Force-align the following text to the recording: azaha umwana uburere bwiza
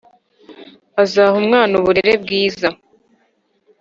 azaha 1.03 1.35
umwana 1.41 1.73
uburere 1.81 2.13
bwiza 2.23 2.67